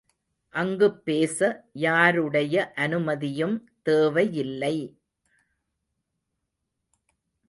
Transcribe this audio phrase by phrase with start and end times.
[0.49, 1.67] அங்குப் பேச,
[1.73, 3.69] யாருடைய அனுமதியும்
[3.81, 4.97] தேவையில்லை.